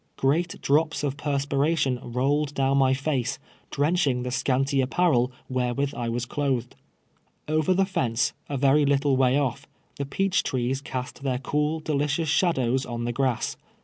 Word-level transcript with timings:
Great 0.17 0.59
drops 0.63 1.03
of 1.03 1.15
perspiration 1.15 1.99
rolled 2.01 2.55
down 2.55 2.75
my 2.79 2.91
face, 2.91 3.37
drenching 3.69 4.23
the 4.23 4.31
scanty 4.31 4.81
apparel 4.81 5.31
wherewith 5.47 5.93
I 5.93 6.09
was 6.09 6.25
clothed. 6.25 6.75
Over 7.47 7.75
the 7.75 7.85
fence, 7.85 8.33
a 8.49 8.57
very 8.57 8.83
little 8.83 9.15
way 9.15 9.35
otf, 9.35 9.65
the 9.97 10.05
peach 10.07 10.41
trees 10.41 10.81
cast 10.81 11.21
their 11.21 11.37
cool, 11.37 11.79
delicious 11.81 12.29
shadows 12.29 12.83
on 12.83 13.05
the 13.05 13.11
grass. 13.13 13.57